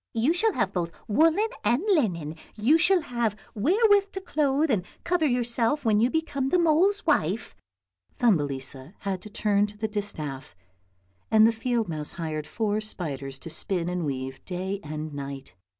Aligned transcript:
"You 0.23 0.33
shall 0.33 0.53
have 0.53 0.73
both 0.73 0.91
woollen 1.07 1.47
and 1.63 1.83
linen, 1.89 2.35
you 2.55 2.79
shall 2.79 3.01
have 3.01 3.35
wherewith 3.53 4.11
to 4.13 4.19
clothe 4.19 4.71
and 4.71 4.83
cover 5.03 5.27
yourself 5.27 5.85
when 5.85 5.99
you 5.99 6.09
become 6.09 6.49
the 6.49 6.57
mole's 6.57 7.05
wife." 7.05 7.55
Thumbelisa 8.17 8.95
had 9.01 9.21
to 9.21 9.29
turn 9.29 9.67
the 9.77 9.87
distaff 9.87 10.55
and 11.29 11.45
the 11.45 11.51
field 11.51 11.87
mouse 11.87 12.13
hired 12.13 12.47
four 12.47 12.81
spiders 12.81 13.37
to 13.37 13.51
spin 13.51 13.89
and 13.89 14.03
weave 14.03 14.43
day 14.43 14.79
and 14.83 15.13
night. 15.13 15.53